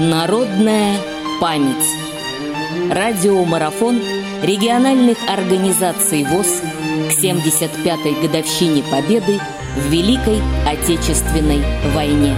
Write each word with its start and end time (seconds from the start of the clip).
Народная 0.00 0.96
память. 1.38 1.84
Радиомарафон 2.90 3.96
региональных 4.42 5.18
организаций 5.28 6.24
ВОЗ 6.24 6.62
к 7.10 7.22
75-й 7.22 8.26
годовщине 8.26 8.82
Победы 8.90 9.36
в 9.76 9.92
Великой 9.92 10.40
Отечественной 10.66 11.60
войне. 11.94 12.32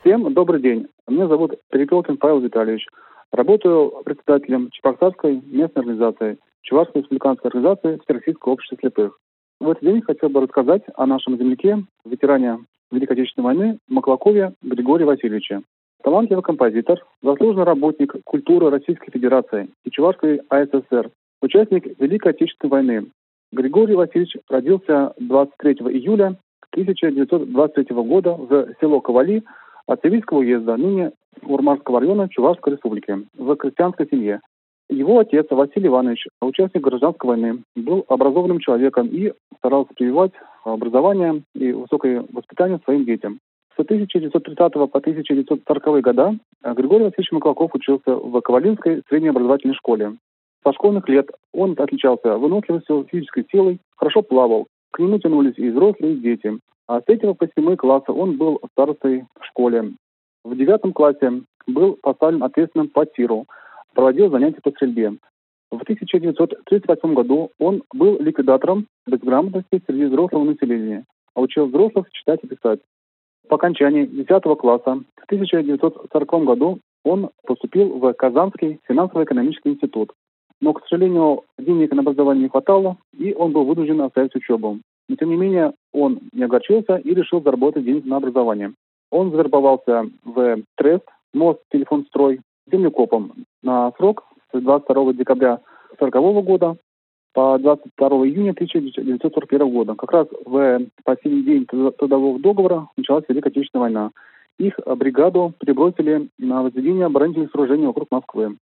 Всем 0.00 0.34
добрый 0.34 0.60
день. 0.60 0.88
Меня 1.06 1.28
зовут 1.28 1.52
Перепелкин 1.70 2.16
Павел 2.16 2.40
Витальевич. 2.40 2.88
Работаю 3.30 4.02
председателем 4.04 4.68
Чебоксарской 4.72 5.40
местной 5.46 5.82
организации, 5.82 6.38
Чувашской 6.62 7.02
республиканской 7.02 7.50
организации 7.50 8.00
Всероссийского 8.02 8.54
общества 8.54 8.78
слепых. 8.80 9.16
В 9.60 9.70
этот 9.70 9.84
день 9.84 10.02
хотел 10.02 10.28
бы 10.30 10.40
рассказать 10.40 10.82
о 10.96 11.06
нашем 11.06 11.38
земляке, 11.38 11.84
ветеране 12.04 12.58
Великой 12.90 13.12
Отечественной 13.12 13.44
войны 13.44 13.78
Маклакове 13.88 14.52
Григории 14.62 15.04
Васильевиче. 15.04 15.62
Талантливый 16.02 16.42
композитор, 16.42 17.04
заслуженный 17.22 17.64
работник 17.64 18.14
культуры 18.24 18.70
Российской 18.70 19.10
Федерации 19.10 19.68
и 19.84 19.90
Чувашской 19.90 20.40
АССР, 20.48 21.10
участник 21.42 21.98
Великой 22.00 22.32
Отечественной 22.32 22.70
войны. 22.70 23.06
Григорий 23.52 23.94
Васильевич 23.94 24.36
родился 24.48 25.12
23 25.18 25.72
июля 25.72 26.36
1923 26.72 27.96
года 27.96 28.32
в 28.34 28.68
село 28.80 29.00
Ковали 29.00 29.42
от 29.86 30.00
Севильского 30.02 30.38
уезда, 30.38 30.76
ныне 30.76 31.12
Урмарского 31.42 32.00
района 32.00 32.28
Чувашской 32.28 32.74
республики, 32.74 33.26
в 33.36 33.56
крестьянской 33.56 34.06
семье. 34.08 34.40
Его 34.88 35.18
отец 35.18 35.46
Василий 35.50 35.88
Иванович, 35.88 36.26
участник 36.40 36.82
гражданской 36.82 37.28
войны, 37.28 37.62
был 37.76 38.04
образованным 38.08 38.58
человеком 38.60 39.08
и 39.08 39.32
старался 39.58 39.92
прививать 39.94 40.32
образование 40.64 41.42
и 41.54 41.72
высокое 41.72 42.24
воспитание 42.32 42.80
своим 42.84 43.04
детям. 43.04 43.38
С 43.76 43.80
1930 43.80 44.72
по 44.72 44.98
1940 44.98 46.02
года 46.02 46.36
Григорий 46.62 47.04
Васильевич 47.04 47.32
Маклаков 47.32 47.74
учился 47.74 48.14
в 48.14 48.40
Ковалинской 48.40 49.02
средней 49.08 49.28
образовательной 49.28 49.74
школе. 49.74 50.16
Со 50.64 50.72
школьных 50.72 51.08
лет 51.08 51.28
он 51.54 51.74
отличался 51.78 52.36
выносливостью, 52.36 53.06
физической 53.10 53.46
силой, 53.50 53.78
хорошо 53.96 54.22
плавал. 54.22 54.66
К 54.92 54.98
нему 54.98 55.18
тянулись 55.18 55.56
и 55.56 55.70
взрослые, 55.70 56.14
и 56.14 56.20
дети. 56.20 56.58
А 56.86 57.00
с 57.00 57.04
3 57.04 57.34
по 57.34 57.46
7 57.46 57.76
класса 57.76 58.12
он 58.12 58.36
был 58.36 58.60
старостой 58.72 59.24
в 59.38 59.46
школе. 59.46 59.92
В 60.44 60.56
девятом 60.56 60.92
классе 60.92 61.42
был 61.66 61.96
поставлен 62.02 62.42
ответственным 62.42 62.88
по 62.88 63.06
тиру– 63.06 63.46
проводил 63.94 64.30
занятия 64.30 64.60
по 64.62 64.70
стрельбе. 64.70 65.14
В 65.70 65.82
1938 65.82 67.14
году 67.14 67.50
он 67.58 67.84
был 67.94 68.18
ликвидатором 68.20 68.86
безграмотности 69.06 69.82
среди 69.86 70.06
взрослого 70.06 70.44
населения, 70.44 71.04
а 71.34 71.40
учил 71.40 71.66
взрослых 71.66 72.10
читать 72.10 72.40
и 72.42 72.48
писать. 72.48 72.80
По 73.48 73.56
окончании 73.56 74.04
10 74.04 74.42
класса 74.58 75.00
в 75.16 75.24
1940 75.26 76.44
году 76.44 76.80
он 77.04 77.30
поступил 77.46 77.98
в 77.98 78.12
Казанский 78.14 78.80
финансово-экономический 78.86 79.70
институт. 79.70 80.12
Но, 80.60 80.72
к 80.72 80.86
сожалению, 80.86 81.44
денег 81.58 81.92
на 81.92 82.02
образование 82.02 82.42
не 82.44 82.48
хватало, 82.48 82.96
и 83.16 83.32
он 83.32 83.52
был 83.52 83.64
вынужден 83.64 84.00
оставить 84.02 84.34
учебу. 84.34 84.78
Но, 85.08 85.16
тем 85.16 85.30
не 85.30 85.36
менее, 85.36 85.72
он 85.92 86.20
не 86.32 86.44
огорчился 86.44 86.96
и 86.96 87.14
решил 87.14 87.42
заработать 87.42 87.84
деньги 87.84 88.06
на 88.06 88.16
образование. 88.16 88.74
Он 89.10 89.30
завербовался 89.30 90.04
в 90.24 90.62
ТРЕСТ, 90.76 91.04
мост, 91.32 91.60
телефон, 91.72 92.04
строй, 92.06 92.40
землекопом 92.70 93.32
на 93.62 93.92
срок 93.96 94.24
с 94.52 94.60
22 94.60 95.12
декабря 95.14 95.60
1940 95.98 96.44
года 96.44 96.76
по 97.32 97.58
22 97.58 98.08
июня 98.26 98.50
1941 98.50 99.70
года. 99.70 99.94
Как 99.94 100.10
раз 100.12 100.26
в 100.44 100.80
последний 101.04 101.42
день 101.42 101.66
трудового 101.66 102.38
договора 102.38 102.88
началась 102.96 103.24
Великая 103.28 103.50
Отечественная 103.50 103.82
война. 103.82 104.10
Их 104.58 104.78
бригаду 104.96 105.54
перебросили 105.58 106.28
на 106.38 106.62
возведение 106.62 107.06
оборонительных 107.06 107.50
сооружений 107.50 107.86
вокруг 107.86 108.08
Москвы. 108.10 108.56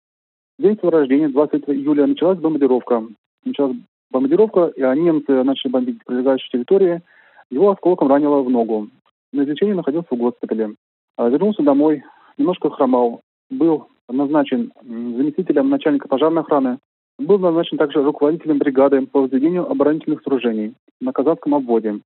День 0.60 0.78
своего 0.78 0.98
рождения, 0.98 1.30
20 1.30 1.64
июля, 1.70 2.08
началась 2.08 2.40
бомбардировка. 2.40 3.04
Началась 3.46 3.78
бомбардировка, 4.12 4.68
и 4.76 4.82
немцы 4.82 5.44
начали 5.44 5.72
бомбить 5.72 6.04
прилегающие 6.06 6.50
территории. 6.52 7.02
Его 7.50 7.72
осколком 7.72 8.10
ранило 8.10 8.42
в 8.42 8.50
ногу. 8.50 8.90
На 9.32 9.44
излечении 9.44 9.74
находился 9.74 10.08
в 10.12 10.18
госпитале. 10.18 10.76
А 11.16 11.30
вернулся 11.30 11.64
домой, 11.64 12.04
немножко 12.38 12.70
хромал. 12.70 13.22
Был 13.50 13.88
назначен 14.10 14.72
заместителем 14.84 15.70
начальника 15.70 16.08
пожарной 16.08 16.42
охраны, 16.42 16.80
был 17.20 17.40
назначен 17.40 17.78
также 17.78 18.04
руководителем 18.04 18.60
бригады 18.60 19.06
по 19.08 19.22
возведению 19.22 19.70
оборонительных 19.70 20.22
сооружений 20.22 20.76
на 21.02 21.12
Казахском 21.12 21.56
обводе. 21.56 22.00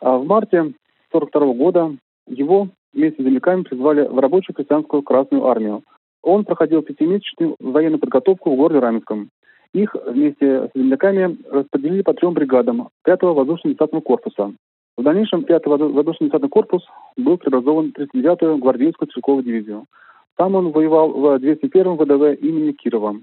А 0.00 0.18
в 0.18 0.26
марте 0.26 0.58
1942 1.10 1.54
года 1.54 1.96
его 2.26 2.68
вместе 2.92 3.22
с 3.22 3.24
земляками 3.24 3.62
призвали 3.62 4.06
в 4.06 4.18
рабочую 4.18 4.54
крестьянскую 4.54 5.02
Красную 5.02 5.46
армию. 5.46 5.82
Он 6.22 6.44
проходил 6.44 6.82
пятимесячную 6.82 7.56
военную 7.60 8.00
подготовку 8.00 8.50
в 8.50 8.56
городе 8.56 8.80
Раменском. 8.80 9.28
Их 9.72 9.94
вместе 10.06 10.68
с 10.68 10.70
земляками 10.74 11.36
распределили 11.50 12.02
по 12.02 12.14
трем 12.14 12.34
бригадам 12.34 12.88
5-го 13.06 13.34
воздушно-десантного 13.34 14.00
корпуса. 14.00 14.52
В 14.96 15.02
дальнейшем 15.02 15.40
5-й 15.40 15.68
воздушно-десантный 15.68 16.48
корпус 16.48 16.82
был 17.16 17.36
преобразован 17.36 17.92
в 17.92 18.00
39-ю 18.00 18.58
гвардейскую 18.58 19.08
стрелковую 19.08 19.44
дивизию. 19.44 19.84
Там 20.36 20.54
он 20.54 20.70
воевал 20.70 21.12
в 21.12 21.36
201-м 21.36 21.96
ВДВ 21.96 22.40
имени 22.42 22.72
Кирова. 22.72 23.16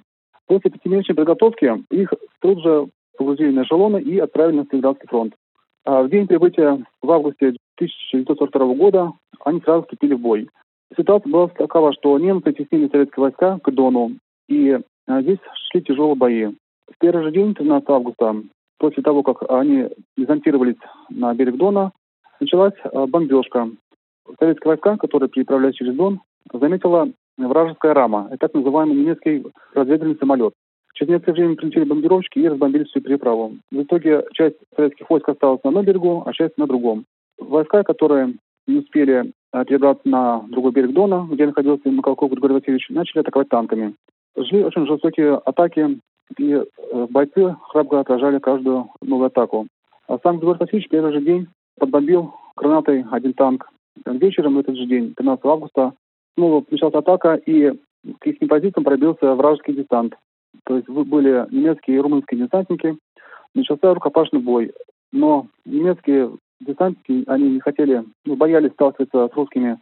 После 0.47 0.71
пятимесячной 0.71 1.15
подготовки 1.15 1.83
их 1.91 2.13
тут 2.41 2.61
же 2.61 2.87
погрузили 3.17 3.51
на 3.51 3.63
эшелоны 3.63 4.01
и 4.01 4.17
отправили 4.19 4.57
на 4.57 4.63
Сталинградский 4.65 5.07
фронт. 5.07 5.33
А 5.85 6.03
в 6.03 6.09
день 6.09 6.27
прибытия 6.27 6.83
в 7.01 7.11
августе 7.11 7.55
1942 7.75 8.73
года 8.75 9.11
они 9.43 9.61
сразу 9.61 9.83
вступили 9.83 10.15
в 10.15 10.19
бой. 10.19 10.49
Ситуация 10.97 11.31
была 11.31 11.47
такова, 11.47 11.93
что 11.93 12.17
немцы 12.17 12.53
теснили 12.53 12.89
советские 12.89 13.21
войска 13.21 13.59
к 13.59 13.71
Дону, 13.71 14.13
и 14.47 14.77
а, 15.07 15.21
здесь 15.21 15.39
шли 15.69 15.81
тяжелые 15.81 16.15
бои. 16.15 16.45
В 16.45 16.97
первый 16.99 17.23
же 17.23 17.31
день, 17.31 17.53
13 17.53 17.89
августа, 17.89 18.35
после 18.77 19.01
того, 19.01 19.23
как 19.23 19.49
они 19.49 19.89
дезонтировались 20.17 20.77
на 21.09 21.33
берег 21.33 21.57
Дона, 21.57 21.91
началась 22.39 22.75
а, 22.83 23.07
бомбежка. 23.07 23.69
Советские 24.39 24.69
войска, 24.69 24.97
которые 24.97 25.29
переправлялись 25.29 25.75
через 25.75 25.95
Дон, 25.95 26.21
заметила 26.51 27.09
вражеская 27.37 27.93
рама, 27.93 28.27
это 28.29 28.47
так 28.47 28.53
называемый 28.53 28.95
немецкий 28.95 29.43
разведывательный 29.73 30.19
самолет. 30.19 30.53
Через 30.93 31.11
некоторое 31.11 31.37
время 31.37 31.55
прилетели 31.55 31.83
бомбардировщики 31.85 32.39
и 32.39 32.47
разбомбили 32.47 32.83
всю 32.83 33.01
переправу. 33.01 33.53
В 33.71 33.81
итоге 33.81 34.25
часть 34.33 34.57
советских 34.75 35.09
войск 35.09 35.27
осталась 35.29 35.63
на 35.63 35.69
одном 35.69 35.85
берегу, 35.85 36.23
а 36.25 36.33
часть 36.33 36.57
на 36.57 36.67
другом. 36.67 37.05
Войска, 37.39 37.83
которые 37.83 38.35
не 38.67 38.79
успели 38.79 39.33
перебраться 39.67 40.07
на 40.07 40.43
другой 40.49 40.71
берег 40.71 40.93
Дона, 40.93 41.27
где 41.31 41.45
находился 41.45 41.89
Макалков 41.89 42.31
Григорий 42.31 42.55
Васильевич, 42.55 42.89
начали 42.89 43.21
атаковать 43.21 43.49
танками. 43.49 43.95
Жили 44.35 44.63
очень 44.63 44.87
жестокие 44.87 45.35
атаки, 45.35 45.99
и 46.39 46.53
э, 46.53 47.07
бойцы 47.09 47.55
храбро 47.69 47.99
отражали 47.99 48.39
каждую 48.39 48.89
новую 49.01 49.27
атаку. 49.27 49.67
А 50.07 50.17
сам 50.23 50.37
Григорий 50.37 50.59
Васильевич 50.59 50.89
первый 50.89 51.13
же 51.13 51.21
день 51.21 51.47
подбомбил 51.77 52.33
гранатой 52.55 53.05
один 53.11 53.33
танк. 53.33 53.67
Вечером 54.05 54.55
в 54.55 54.59
этот 54.59 54.75
же 54.75 54.85
день, 54.85 55.13
15 55.15 55.45
августа, 55.45 55.93
снова 56.35 56.63
началась 56.69 56.93
атака, 56.93 57.35
и 57.35 57.71
к 58.19 58.27
их 58.27 58.47
позициям 58.49 58.83
пробился 58.83 59.33
вражеский 59.35 59.73
десант. 59.73 60.15
То 60.65 60.75
есть 60.75 60.89
были 60.89 61.45
немецкие 61.51 61.97
и 61.97 61.99
румынские 61.99 62.45
десантники. 62.45 62.97
Начался 63.55 63.93
рукопашный 63.93 64.39
бой. 64.39 64.73
Но 65.11 65.47
немецкие 65.65 66.31
десантники, 66.59 67.23
они 67.27 67.51
не 67.51 67.59
хотели, 67.59 68.03
ну, 68.25 68.35
боялись 68.35 68.71
сталкиваться 68.71 69.27
с 69.27 69.35
русскими 69.35 69.79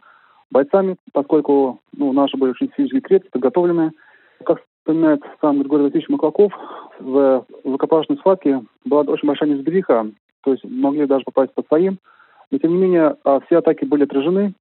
бойцами, 0.50 0.96
поскольку 1.12 1.80
ну, 1.96 2.12
наши 2.12 2.36
были 2.36 2.50
очень 2.50 2.70
физически 2.76 3.00
крепкие, 3.00 3.30
подготовленные. 3.30 3.92
Как 4.44 4.60
вспоминает 4.80 5.22
сам 5.40 5.60
Григорий 5.60 5.84
Васильевич 5.84 6.08
Маклаков, 6.08 6.52
в 6.98 7.46
рукопашной 7.64 8.18
схватке 8.18 8.62
была 8.84 9.02
очень 9.02 9.26
большая 9.26 9.48
неразбериха, 9.48 10.10
то 10.42 10.52
есть 10.52 10.64
могли 10.64 11.06
даже 11.06 11.24
попасть 11.24 11.54
под 11.54 11.66
своим. 11.68 11.98
Но, 12.50 12.58
тем 12.58 12.72
не 12.72 12.82
менее, 12.82 13.16
а, 13.24 13.40
все 13.40 13.58
атаки 13.58 13.84
были 13.84 14.04
отражены, 14.04 14.52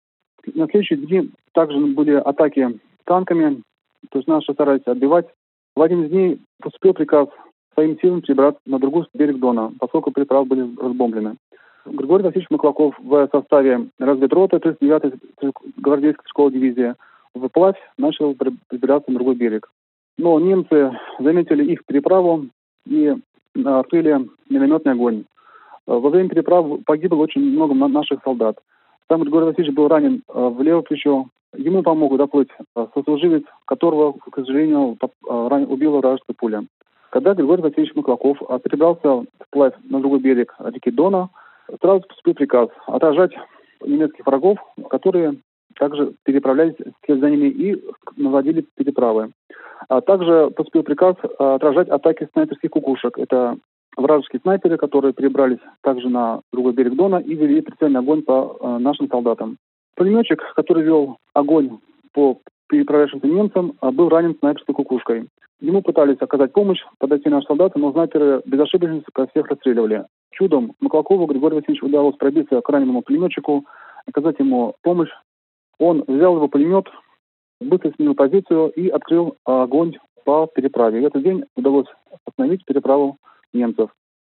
на 0.53 0.67
следующий 0.67 0.95
день 0.97 1.31
также 1.53 1.77
были 1.79 2.13
атаки 2.13 2.79
танками, 3.05 3.61
то 4.09 4.19
есть 4.19 4.27
наши 4.27 4.53
старались 4.53 4.85
отбивать. 4.85 5.27
В 5.75 5.81
один 5.81 6.03
из 6.03 6.09
дней 6.09 6.41
поступил 6.61 6.93
приказ 6.93 7.29
своим 7.73 7.97
силам 7.99 8.21
перебраться 8.21 8.59
на 8.65 8.79
другой 8.79 9.05
берег 9.13 9.39
Дона, 9.39 9.71
поскольку 9.79 10.11
переправы 10.11 10.45
были 10.45 10.75
разбомблены. 10.77 11.37
Григорий 11.85 12.23
Васильевич 12.23 12.49
Маклаков 12.51 12.95
в 12.99 13.29
составе 13.31 13.87
разведроты 13.99 14.57
39-й 14.57 15.51
гвардейской 15.77 16.25
школы 16.27 16.51
дивизии 16.51 16.93
вплавь 17.35 17.77
начал 17.97 18.35
перебираться 18.35 19.09
на 19.09 19.15
другой 19.15 19.35
берег. 19.35 19.69
Но 20.17 20.39
немцы 20.39 20.91
заметили 21.19 21.71
их 21.71 21.85
переправу 21.85 22.47
и 22.85 23.15
открыли 23.65 24.27
минометный 24.49 24.91
огонь. 24.91 25.23
Во 25.87 26.09
время 26.09 26.29
переправы 26.29 26.79
погибло 26.85 27.17
очень 27.17 27.41
много 27.41 27.73
наших 27.73 28.21
солдат. 28.23 28.57
Там 29.11 29.23
Григорий 29.23 29.47
Васильевич 29.47 29.75
был 29.75 29.89
ранен 29.89 30.23
э, 30.29 30.31
в 30.33 30.61
левое 30.61 30.83
плечо. 30.83 31.25
Ему 31.53 31.83
помог 31.83 32.15
доплыть 32.15 32.47
э, 32.77 32.87
сослуживец, 32.93 33.43
которого, 33.65 34.13
к 34.13 34.33
сожалению, 34.33 34.97
э, 35.01 35.65
убила 35.65 35.97
вражеская 35.97 36.33
пуля. 36.39 36.63
Когда 37.09 37.33
Григорий 37.33 37.61
Васильевич 37.61 37.93
Маклаков 37.93 38.37
перебрался 38.63 39.25
вплавь 39.47 39.73
на 39.83 39.99
другой 39.99 40.21
берег 40.21 40.55
реки 40.63 40.91
Дона, 40.91 41.27
сразу 41.81 42.07
поступил 42.07 42.35
приказ 42.35 42.69
отражать 42.87 43.33
немецких 43.85 44.25
врагов, 44.25 44.59
которые 44.89 45.35
также 45.77 46.13
переправлялись 46.23 46.75
вслед 47.03 47.19
за 47.19 47.29
ними 47.29 47.47
и 47.47 47.83
наводили 48.15 48.65
переправы. 48.77 49.31
А 49.89 49.99
также 49.99 50.51
поступил 50.55 50.83
приказ 50.83 51.17
отражать 51.37 51.89
атаки 51.89 52.29
снайперских 52.31 52.69
кукушек. 52.69 53.17
Это 53.17 53.57
вражеские 53.97 54.39
снайперы, 54.41 54.77
которые 54.77 55.13
перебрались 55.13 55.59
также 55.81 56.09
на 56.09 56.41
другой 56.51 56.73
берег 56.73 56.95
Дона 56.95 57.17
и 57.17 57.33
вели 57.35 57.61
прицельный 57.61 57.99
огонь 57.99 58.21
по 58.21 58.57
э, 58.59 58.77
нашим 58.79 59.07
солдатам. 59.09 59.57
Пулеметчик, 59.95 60.41
который 60.55 60.83
вел 60.83 61.17
огонь 61.33 61.79
по 62.13 62.39
переправлявшимся 62.69 63.27
немцам, 63.27 63.73
э, 63.81 63.91
был 63.91 64.09
ранен 64.09 64.35
снайперской 64.39 64.75
кукушкой. 64.75 65.27
Ему 65.59 65.83
пытались 65.83 66.17
оказать 66.19 66.53
помощь, 66.53 66.81
подойти 66.97 67.29
наши 67.29 67.45
солдаты, 67.47 67.77
но 67.77 67.91
снайперы 67.91 68.41
безошибочно 68.45 69.03
всех 69.29 69.47
расстреливали. 69.47 70.05
Чудом 70.31 70.73
Маклакову 70.79 71.27
Григорию 71.27 71.59
Васильевичу 71.59 71.85
удалось 71.85 72.15
пробиться 72.15 72.61
к 72.61 72.69
раненому 72.69 73.03
пулеметчику, 73.03 73.65
оказать 74.07 74.39
ему 74.39 74.73
помощь. 74.81 75.11
Он 75.77 76.03
взял 76.07 76.35
его 76.35 76.47
пулемет, 76.47 76.87
быстро 77.59 77.91
сменил 77.95 78.15
позицию 78.15 78.69
и 78.69 78.89
открыл 78.89 79.35
огонь 79.45 79.97
по 80.25 80.47
переправе. 80.47 81.01
И 81.01 81.03
этот 81.03 81.23
день 81.23 81.43
удалось 81.55 81.87
остановить 82.25 82.65
переправу 82.65 83.17
немцев. 83.53 83.89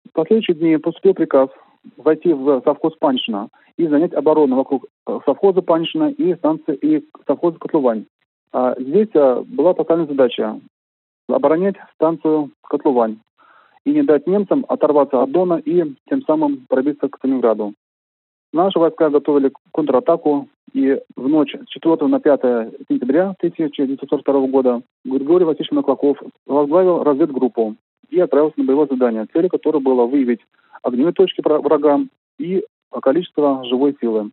В 0.09 0.13
последующие 0.13 0.57
дни 0.57 0.77
поступил 0.79 1.15
приказ 1.15 1.51
войти 1.97 2.33
в 2.33 2.63
совхоз 2.65 2.95
Паншина 2.99 3.49
и 3.77 3.87
занять 3.87 4.13
оборону 4.13 4.57
вокруг 4.57 4.87
э, 5.07 5.19
совхоза 5.25 5.63
Паншина 5.63 6.11
и 6.11 6.35
станции 6.35 6.75
и 6.75 7.05
совхоза 7.27 7.59
Котлувань. 7.59 8.07
А 8.53 8.75
здесь 8.79 9.11
а, 9.15 9.43
была 9.43 9.75
поставлена 9.75 10.09
задача 10.09 10.61
оборонять 11.29 11.77
станцию 11.95 12.51
Котлувань 12.63 13.19
и 13.85 13.93
не 13.93 14.03
дать 14.03 14.27
немцам 14.27 14.65
оторваться 14.69 15.23
от 15.23 15.31
Дона 15.31 15.61
и 15.65 15.95
тем 16.09 16.23
самым 16.23 16.67
пробиться 16.69 17.09
к 17.09 17.17
Сталинграду. 17.19 17.75
Наши 18.53 18.79
войска 18.79 19.11
готовили 19.11 19.53
контратаку, 19.73 20.49
и 20.73 20.99
в 21.17 21.29
ночь 21.29 21.55
с 21.55 21.69
4 21.69 22.07
на 22.07 22.21
5 22.21 22.41
сентября 22.89 23.35
1942 23.39 24.47
года 24.49 24.83
Григорий 25.05 25.45
Васильевич 25.45 25.73
Маклаков 25.73 26.19
возглавил 26.47 27.03
разведгруппу 27.03 27.77
и 28.11 28.21
отправился 28.21 28.59
на 28.59 28.65
боевое 28.65 28.87
задание, 28.87 29.27
целью 29.33 29.51
которого 29.51 29.81
было 29.81 30.07
выявить 30.07 30.41
огневые 30.83 31.13
точки 31.13 31.43
врага 31.45 32.01
и 32.39 32.65
количество 33.03 33.65
живой 33.65 33.97
силы. 34.01 34.31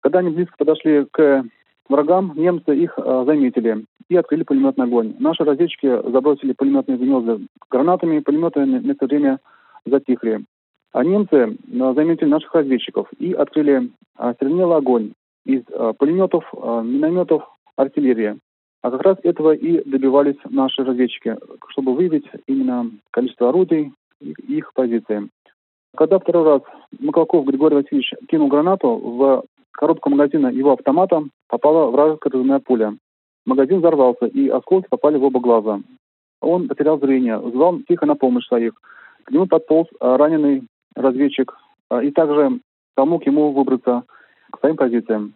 Когда 0.00 0.20
они 0.20 0.30
близко 0.30 0.54
подошли 0.56 1.06
к 1.10 1.44
врагам, 1.88 2.32
немцы 2.36 2.74
их 2.76 2.94
э, 2.96 3.24
заметили 3.26 3.84
и 4.08 4.16
открыли 4.16 4.44
пулеметный 4.44 4.86
огонь. 4.86 5.14
Наши 5.18 5.44
разведчики 5.44 5.86
забросили 6.10 6.52
пулеметные 6.52 6.98
гнезда 6.98 7.38
гранатами, 7.70 8.20
пулеметы 8.20 8.64
на 8.64 8.90
это 8.90 9.06
время 9.06 9.38
затихли. 9.84 10.44
А 10.92 11.04
немцы 11.04 11.36
э, 11.36 11.94
заметили 11.94 12.28
наших 12.28 12.54
разведчиков 12.54 13.08
и 13.18 13.32
открыли 13.32 13.90
э, 14.18 14.32
стрельнелый 14.34 14.76
огонь 14.76 15.12
из 15.44 15.62
пулеметов, 15.98 16.44
минометов, 16.52 17.42
артиллерии. 17.74 18.38
А 18.82 18.90
как 18.90 19.02
раз 19.02 19.18
этого 19.22 19.52
и 19.52 19.82
добивались 19.88 20.36
наши 20.48 20.84
разведчики, 20.84 21.36
чтобы 21.70 21.94
выявить 21.94 22.26
именно 22.46 22.90
количество 23.10 23.48
орудий 23.48 23.92
и 24.20 24.32
их 24.48 24.72
позиции. 24.72 25.28
Когда 25.96 26.18
второй 26.18 26.44
раз 26.44 26.62
Маклаков 27.00 27.44
Григорий 27.46 27.76
Васильевич 27.76 28.14
кинул 28.28 28.48
гранату, 28.48 28.88
в 28.94 29.44
коробку 29.72 30.10
магазина 30.10 30.48
его 30.48 30.72
автомата 30.72 31.24
попала 31.48 31.90
вражеская 31.90 32.30
разрывная 32.30 32.60
пуля. 32.60 32.94
Магазин 33.46 33.78
взорвался, 33.78 34.26
и 34.26 34.48
осколки 34.48 34.88
попали 34.88 35.16
в 35.16 35.24
оба 35.24 35.40
глаза. 35.40 35.80
Он 36.40 36.68
потерял 36.68 36.98
зрение, 36.98 37.40
звал 37.40 37.80
тихо 37.88 38.06
на 38.06 38.14
помощь 38.14 38.46
своих. 38.46 38.74
К 39.24 39.30
нему 39.30 39.46
подполз 39.46 39.88
а, 40.00 40.16
раненый 40.16 40.64
разведчик 40.94 41.56
а, 41.88 42.02
и 42.02 42.10
также 42.10 42.60
помог 42.94 43.26
ему 43.26 43.52
выбраться 43.52 44.04
к 44.52 44.60
своим 44.60 44.76
позициям. 44.76 45.34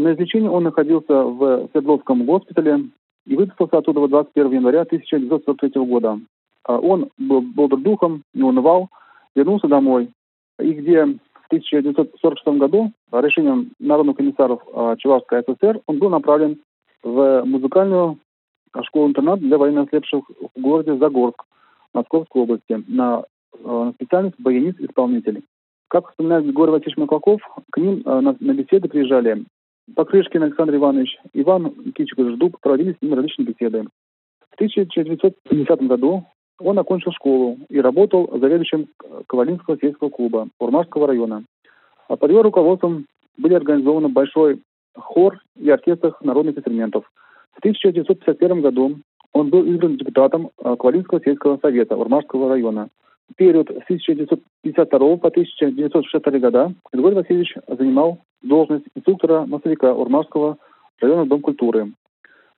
На 0.00 0.14
излечении 0.14 0.48
он 0.48 0.64
находился 0.64 1.12
в 1.24 1.68
Свердловском 1.72 2.24
госпитале 2.24 2.86
и 3.26 3.36
выписался 3.36 3.78
оттуда 3.78 4.08
21 4.08 4.52
января 4.52 4.80
1943 4.82 5.84
года. 5.84 6.18
А 6.64 6.78
он 6.78 7.10
был 7.18 7.42
бодр 7.42 7.76
духом, 7.76 8.22
не 8.32 8.42
унывал, 8.42 8.88
вернулся 9.34 9.68
домой, 9.68 10.08
и 10.58 10.72
где 10.72 11.04
в 11.04 11.46
1946 11.48 12.58
году 12.58 12.92
решением 13.12 13.72
народных 13.78 14.16
комиссаров 14.16 14.62
а, 14.72 14.96
Чувашской 14.96 15.42
ССР 15.42 15.80
он 15.86 15.98
был 15.98 16.08
направлен 16.08 16.60
в 17.02 17.42
музыкальную 17.44 18.18
школу-интернат 18.82 19.40
для 19.40 19.58
военнослепших 19.58 20.24
в 20.54 20.60
городе 20.60 20.96
Загорск 20.96 21.44
Московской 21.92 22.42
области 22.42 22.82
на, 22.88 23.24
а, 23.64 23.92
специальность 23.96 24.40
баянист-исполнитель. 24.40 25.42
Как 25.88 26.08
вспоминает 26.08 26.44
Григорий 26.44 26.70
Васильевич 26.70 26.96
Маклаков, 26.96 27.42
к 27.70 27.76
ним 27.76 28.00
на, 28.06 28.34
на 28.38 28.54
беседы 28.54 28.88
приезжали 28.88 29.44
Покрышкин 29.94 30.42
Александр 30.42 30.76
Иванович, 30.76 31.18
Иван 31.32 31.72
Никитичевич 31.84 32.34
Ждуб 32.34 32.56
проводили 32.60 32.92
с 32.92 33.02
ним 33.02 33.14
различные 33.14 33.46
беседы. 33.46 33.84
В 34.50 34.54
1950 34.54 35.82
году 35.82 36.24
он 36.58 36.78
окончил 36.78 37.12
школу 37.12 37.58
и 37.68 37.80
работал 37.80 38.30
заведующим 38.38 38.88
Ковалинского 39.26 39.78
сельского 39.78 40.10
клуба 40.10 40.48
Урмашского 40.58 41.06
района. 41.06 41.44
А 42.08 42.16
под 42.16 42.30
его 42.30 42.42
руководством 42.42 43.06
были 43.38 43.54
организованы 43.54 44.08
большой 44.08 44.60
хор 44.94 45.38
и 45.56 45.70
оркестр 45.70 46.16
народных 46.20 46.58
инструментов. 46.58 47.10
В 47.54 47.58
1951 47.58 48.60
году 48.60 48.98
он 49.32 49.48
был 49.48 49.64
избран 49.64 49.96
депутатом 49.96 50.50
Ковалинского 50.56 51.20
сельского 51.20 51.58
совета 51.58 51.96
Урмашского 51.96 52.48
района 52.50 52.88
период 53.36 53.68
с 53.68 53.82
1952 53.84 55.16
по 55.16 55.28
1962 55.28 56.38
года 56.38 56.74
Григорий 56.92 57.16
Васильевич 57.16 57.54
занимал 57.68 58.18
должность 58.42 58.86
инструктора 58.94 59.46
массовика 59.46 59.94
Урмарского 59.94 60.58
района 61.00 61.26
Дом 61.26 61.40
культуры. 61.40 61.92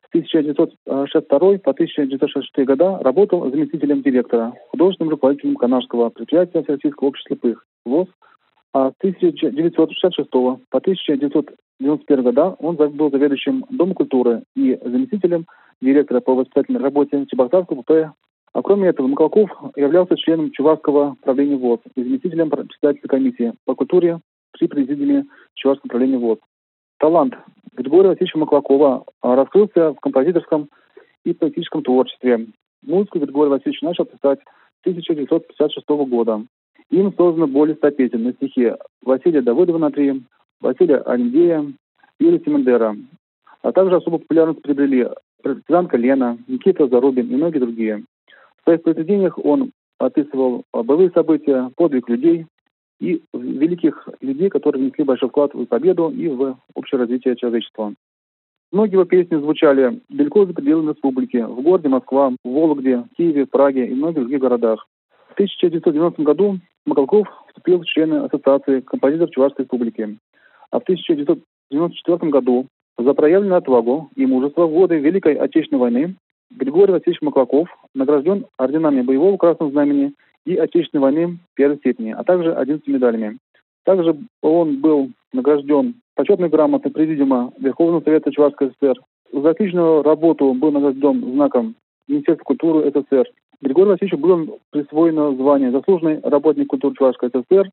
С 0.05 0.09
1962 0.15 1.39
по 1.39 1.71
1966 1.71 2.67
года 2.67 2.99
работал 3.03 3.51
заместителем 3.51 4.03
директора, 4.03 4.53
художественным 4.71 5.11
руководителем 5.11 5.57
Канадского 5.57 6.11
предприятия 6.11 6.63
Всероссийского 6.63 7.09
общества 7.09 7.37
слепых 7.37 7.67
ВОЗ, 7.85 8.09
а 8.75 8.91
с 8.91 8.95
1966 8.99 10.31
по 10.31 10.61
1991 10.71 12.23
года 12.25 12.57
он 12.59 12.77
был 12.77 13.11
заведующим 13.11 13.65
Дома 13.71 13.95
культуры 13.95 14.43
и 14.57 14.79
заместителем 14.83 15.47
директора 15.81 16.21
по 16.21 16.35
воспитательной 16.35 16.81
работе 16.81 17.27
Чебоксарского 17.31 17.83
ПП 17.83 18.15
а 18.55 18.63
кроме 18.63 18.89
этого, 18.89 19.07
Маклаков 19.07 19.51
являлся 19.77 20.17
членом 20.17 20.51
Чувашского 20.51 21.17
правления 21.23 21.57
ВОЗ 21.57 21.81
и 21.95 22.03
заместителем 22.03 22.51
председателя 22.51 23.09
комиссии 23.09 23.53
по 23.65 23.75
культуре 23.75 24.21
при 24.53 24.67
президиуме 24.67 25.25
Чувашского 25.55 25.89
правления 25.89 26.19
ВОЗ. 26.19 26.39
Талант 26.99 27.35
Григория 27.75 28.11
Васильевича 28.11 28.39
Маклакова 28.39 29.05
а, 29.23 29.37
раскрылся 29.37 29.93
в 29.93 30.01
композиторском 30.01 30.69
и 31.25 31.33
поэтическом 31.33 31.83
творчестве. 31.83 32.49
Музыку 32.83 33.19
Григорий 33.19 33.51
Васильевич 33.51 33.81
начал 33.81 34.05
писать 34.05 34.41
с 34.41 34.81
1956 34.87 35.89
года. 35.89 36.45
Им 36.91 37.15
создано 37.17 37.47
более 37.47 37.77
100 37.77 37.91
песен 37.93 38.23
на 38.25 38.33
стихи 38.35 38.73
Василия 39.03 39.41
Давыдова 39.41 39.79
на 39.79 39.91
три, 39.91 40.23
Василия 40.61 40.99
Андея, 41.07 41.73
Юрия 42.21 42.41
Симендера. 42.41 42.95
А 43.63 43.73
также 43.73 43.97
особо 43.97 44.19
популярность 44.19 44.61
приобрели 44.61 45.09
партизанка 45.43 45.97
Лена, 45.97 46.37
Никита 46.47 46.87
Зарубин 46.89 47.31
и 47.31 47.37
многие 47.37 47.61
другие. 47.61 48.05
В 48.63 48.65
своих 48.65 48.83
произведениях 48.83 49.39
он 49.39 49.73
описывал 49.99 50.65
боевые 50.73 51.11
события, 51.11 51.71
подвиг 51.77 52.09
людей 52.09 52.47
и 53.01 53.21
великих 53.35 54.09
людей, 54.21 54.49
которые 54.49 54.83
внесли 54.83 55.03
большой 55.03 55.29
вклад 55.29 55.53
в 55.53 55.67
победу 55.67 56.11
и 56.11 56.29
в 56.29 56.57
общее 56.75 57.01
развитие 57.01 57.35
человечества. 57.35 57.95
Многие 58.71 58.93
его 58.93 59.05
песни 59.05 59.37
звучали 59.37 60.01
далеко 60.09 60.47
за 60.47 60.55
пределами 60.55 60.91
республики, 60.91 61.37
в 61.39 61.61
городе 61.61 61.89
Москва, 61.89 62.31
в 62.45 62.49
Вологде, 62.49 63.05
Киеве, 63.17 63.47
Праге 63.47 63.87
и 63.87 63.95
многих 63.95 64.21
других 64.21 64.41
городах. 64.41 64.87
В 65.29 65.33
1990 65.35 66.23
году 66.23 66.59
Макалков 66.87 67.29
вступил 67.49 67.81
в 67.81 67.85
члены 67.85 68.25
Ассоциации 68.25 68.81
композиторов 68.81 69.31
Чувашской 69.31 69.65
республики. 69.65 70.17
А 70.71 70.79
в 70.79 70.83
1994 70.85 72.31
году 72.31 72.67
за 72.97 73.13
проявленную 73.13 73.59
отвагу 73.59 74.11
и 74.15 74.25
мужество 74.25 74.67
в 74.67 74.73
годы 74.73 74.99
Великой 74.99 75.35
Отечественной 75.35 75.81
войны 75.81 76.17
Григорий 76.57 76.93
Васильевич 76.93 77.23
Маклаков 77.23 77.69
награжден 77.95 78.47
орденами 78.59 79.03
Боевого 79.03 79.37
Красного 79.37 79.73
Знамени 79.73 80.13
и 80.45 80.57
Отечественной 80.57 81.03
войны 81.03 81.39
первой 81.55 81.77
степени, 81.79 82.11
а 82.11 82.25
также 82.25 82.53
11 82.53 82.87
медалями. 82.89 83.39
Также 83.85 84.17
он 84.43 84.81
был 84.81 85.11
награжден 85.33 85.95
почетной 86.15 86.49
грамотой 86.49 86.93
Президиума 86.93 87.53
Верховного 87.59 88.03
Совета 88.03 88.31
Чувашской 88.31 88.71
ССР. 88.71 89.01
За 89.33 89.51
отличную 89.51 90.03
работу 90.03 90.53
был 90.55 90.71
награжден 90.73 91.33
знаком 91.33 91.75
Министерства 92.07 92.45
культуры 92.45 92.91
СССР. 92.91 93.29
Григорию 93.61 93.93
Васильевичу 93.93 94.19
было 94.19 94.59
присвоено 94.71 95.35
звание 95.35 95.71
«Заслуженный 95.71 96.21
работник 96.23 96.69
культуры 96.69 96.95
Чувашской 96.97 97.31
ССР», 97.31 97.71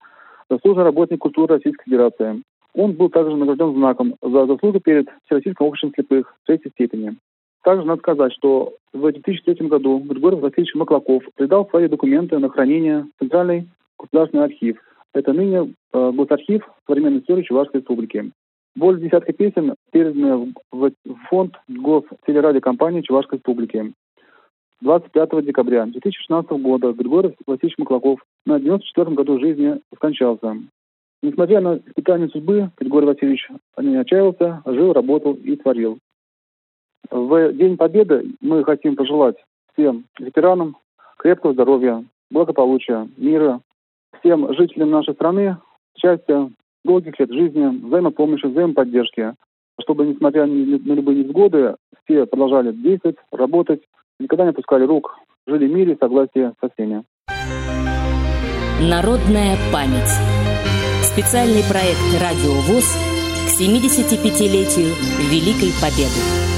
«Заслуженный 0.49 0.85
работник 0.85 1.19
культуры 1.19 1.55
Российской 1.55 1.85
Федерации». 1.85 2.43
Он 2.75 2.93
был 2.93 3.09
также 3.09 3.35
награжден 3.35 3.73
знаком 3.73 4.15
за 4.21 4.45
заслугу 4.45 4.79
перед 4.79 5.09
Всероссийским 5.25 5.65
обществом 5.65 5.91
слепых 5.95 6.35
третьей 6.45 6.71
степени. 6.71 7.17
Также 7.63 7.85
надо 7.85 7.99
сказать, 7.99 8.33
что 8.33 8.73
в 8.93 9.11
2003 9.11 9.67
году 9.67 9.99
Григорий 9.99 10.37
Васильевич 10.37 10.75
Маклаков 10.75 11.23
придал 11.35 11.67
свои 11.69 11.87
документы 11.87 12.37
на 12.39 12.49
хранение 12.49 13.03
в 13.15 13.19
Центральный 13.19 13.67
государственный 13.97 14.45
архив. 14.45 14.77
Это 15.13 15.33
ныне 15.33 15.73
э, 15.93 16.11
Госархив 16.11 16.63
современной 16.87 17.19
истории 17.19 17.43
Чувашской 17.43 17.81
Республики. 17.81 18.31
Более 18.75 19.01
десятка 19.01 19.33
песен 19.33 19.75
переданы 19.91 20.53
в 20.71 20.91
фонд 21.29 21.55
гостелерадиокомпании 21.67 23.01
Чувашской 23.01 23.39
Республики. 23.39 23.93
25 24.81 25.45
декабря 25.45 25.85
2016 25.85 26.51
года 26.51 26.93
Григорий 26.93 27.35
Васильевич 27.45 27.77
Маклаков 27.77 28.21
на 28.45 28.59
94 28.59 29.15
году 29.15 29.39
жизни 29.39 29.81
скончался. 29.95 30.57
Несмотря 31.21 31.59
на 31.59 31.77
испытания 31.77 32.29
судьбы, 32.29 32.71
Григорий 32.79 33.07
Васильевич 33.07 33.49
не 33.77 33.97
отчаялся, 33.97 34.61
жил, 34.65 34.93
работал 34.93 35.33
и 35.33 35.57
творил. 35.57 35.99
В 37.09 37.53
День 37.53 37.77
Победы 37.77 38.31
мы 38.41 38.63
хотим 38.63 38.95
пожелать 38.95 39.35
всем 39.73 40.05
ветеранам 40.19 40.77
крепкого 41.17 41.53
здоровья, 41.53 42.03
благополучия, 42.29 43.07
мира, 43.17 43.61
всем 44.19 44.53
жителям 44.53 44.91
нашей 44.91 45.13
страны 45.13 45.57
счастья, 45.97 46.49
долгих 46.83 47.19
лет 47.19 47.31
жизни, 47.31 47.85
взаимопомощи, 47.85 48.45
взаимоподдержки, 48.45 49.33
чтобы, 49.81 50.05
несмотря 50.05 50.45
на 50.45 50.93
любые 50.93 51.23
невзгоды, 51.23 51.75
все 52.03 52.25
продолжали 52.25 52.71
действовать, 52.71 53.17
работать, 53.31 53.81
никогда 54.19 54.43
не 54.43 54.49
опускали 54.51 54.85
рук, 54.85 55.15
жили 55.47 55.67
в 55.67 55.73
мире, 55.73 55.97
согласии 55.99 56.53
со 56.61 56.69
всеми. 56.73 57.03
Народная 58.81 59.57
память. 59.73 60.09
Специальный 61.03 61.63
проект 61.69 61.99
«Радио 62.21 62.53
ВОЗ» 62.67 62.95
к 63.45 63.61
75-летию 63.61 64.93
Великой 65.29 65.71
Победы. 65.81 66.48